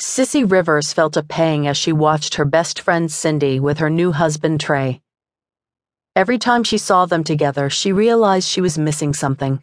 [0.00, 4.12] Cissie Rivers felt a pang as she watched her best friend Cindy with her new
[4.12, 5.00] husband Trey.
[6.14, 9.60] Every time she saw them together, she realized she was missing something.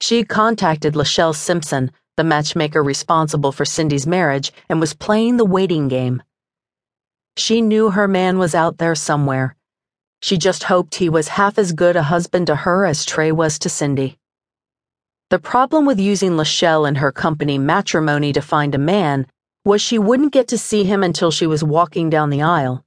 [0.00, 5.88] She contacted Lachele Simpson, the matchmaker responsible for Cindy's marriage, and was playing the waiting
[5.88, 6.22] game.
[7.36, 9.54] She knew her man was out there somewhere.
[10.22, 13.58] She just hoped he was half as good a husband to her as Trey was
[13.58, 14.19] to Cindy.
[15.30, 19.28] The problem with using Lachele and her company Matchrimony to find a man
[19.64, 22.84] was she wouldn't get to see him until she was walking down the aisle.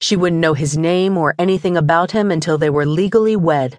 [0.00, 3.78] She wouldn't know his name or anything about him until they were legally wed.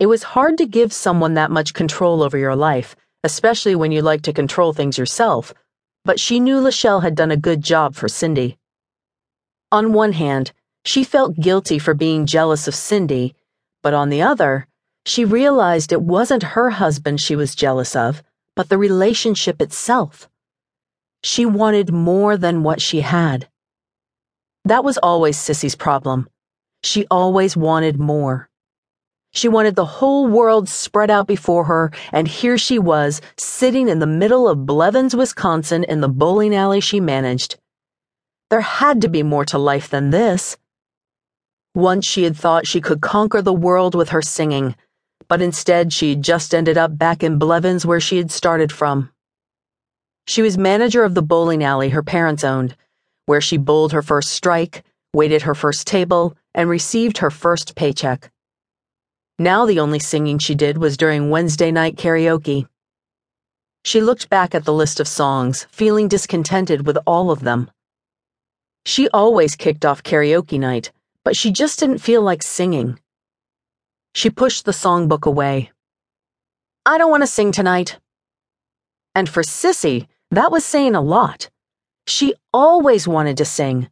[0.00, 4.02] It was hard to give someone that much control over your life, especially when you
[4.02, 5.54] like to control things yourself,
[6.04, 8.58] but she knew Lachele had done a good job for Cindy.
[9.70, 10.50] On one hand,
[10.84, 13.36] she felt guilty for being jealous of Cindy,
[13.80, 14.66] but on the other,
[15.06, 18.22] she realized it wasn't her husband she was jealous of,
[18.56, 20.28] but the relationship itself.
[21.22, 23.48] She wanted more than what she had.
[24.64, 26.28] That was always Cissie's problem.
[26.82, 28.48] She always wanted more.
[29.32, 33.98] She wanted the whole world spread out before her, and here she was, sitting in
[33.98, 37.56] the middle of Blevins, Wisconsin, in the bowling alley she managed.
[38.48, 40.56] There had to be more to life than this.
[41.74, 44.76] Once she had thought she could conquer the world with her singing
[45.28, 49.10] but instead she just ended up back in Blevins where she had started from.
[50.26, 52.76] She was manager of the bowling alley her parents owned,
[53.26, 58.30] where she bowled her first strike, waited her first table, and received her first paycheck.
[59.38, 62.66] Now the only singing she did was during Wednesday night karaoke.
[63.84, 67.70] She looked back at the list of songs, feeling discontented with all of them.
[68.86, 70.92] She always kicked off karaoke night,
[71.24, 72.98] but she just didn't feel like singing.
[74.14, 75.72] She pushed the songbook away.
[76.86, 77.98] I don't want to sing tonight.
[79.14, 81.50] And for Cissie, that was saying a lot.
[82.06, 83.88] She always wanted to sing.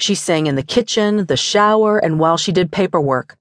[0.00, 3.36] She sang in the kitchen, the shower, and while she did paperwork.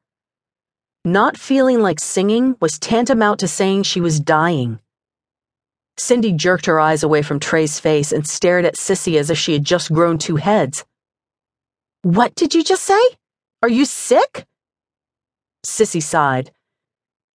[1.04, 4.80] Not feeling like singing was tantamount to saying she was dying.
[5.98, 9.54] Cindy jerked her eyes away from Trey's face and stared at Cissie as if she
[9.54, 10.86] had just grown two heads.
[12.04, 13.02] What did you just say?
[13.64, 14.46] Are you sick?
[15.64, 16.52] Cissie sighed.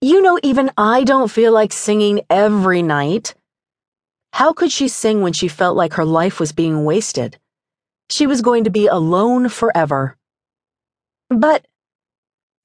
[0.00, 3.34] You know, even I don't feel like singing every night.
[4.32, 7.38] How could she sing when she felt like her life was being wasted?
[8.10, 10.16] She was going to be alone forever.
[11.30, 11.66] But,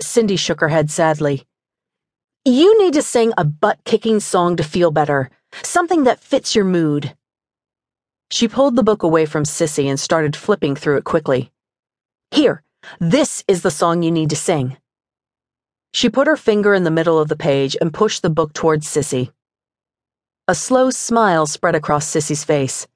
[0.02, 1.46] Cindy shook her head sadly.
[2.44, 5.30] You need to sing a butt kicking song to feel better,
[5.64, 7.16] something that fits your mood.
[8.32, 11.52] She pulled the book away from Cissie and started flipping through it quickly.
[12.32, 12.64] Here,
[13.00, 14.78] this is the song you need to sing.
[15.94, 18.88] She put her finger in the middle of the page and pushed the book towards
[18.88, 19.32] Cissie.
[20.48, 22.88] A slow smile spread across Cissie's face.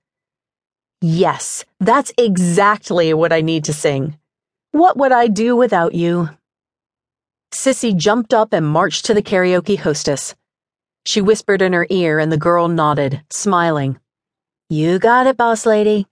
[1.01, 4.17] Yes, that's exactly what I need to sing.
[4.71, 6.29] What would I do without you?
[7.51, 10.35] Cissie jumped up and marched to the karaoke hostess.
[11.05, 13.99] She whispered in her ear, and the girl nodded, smiling.
[14.69, 16.07] You got it, boss lady.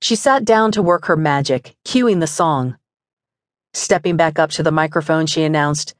[0.00, 2.76] She sat down to work her magic, cueing the song.
[3.74, 5.94] Stepping back up to the microphone, she announced,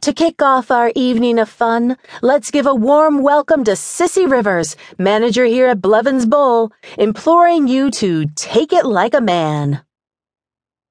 [0.00, 4.76] To kick off our evening of fun, let's give a warm welcome to Cissie Rivers,
[4.96, 9.82] manager here at Blevins Bowl, imploring you to take it like a man.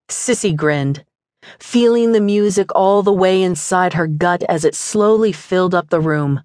[0.09, 1.03] Cissie grinned,
[1.59, 5.99] feeling the music all the way inside her gut as it slowly filled up the
[5.99, 6.43] room.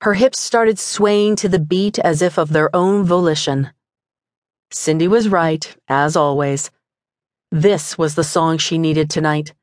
[0.00, 3.70] Her hips started swaying to the beat as if of their own volition.
[4.70, 6.70] Cindy was right, as always.
[7.50, 9.54] This was the song she needed tonight.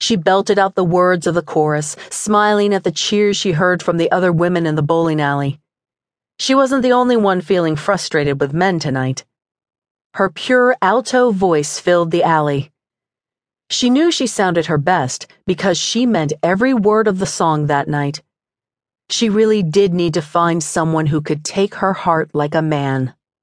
[0.00, 3.96] She belted out the words of the chorus, smiling at the cheers she heard from
[3.96, 5.58] the other women in the bowling alley.
[6.38, 9.24] She wasn't the only one feeling frustrated with men tonight.
[10.14, 12.70] Her pure alto voice filled the alley.
[13.70, 17.88] She knew she sounded her best because she meant every word of the song that
[17.88, 18.22] night.
[19.10, 23.14] She really did need to find someone who could take her heart like a man.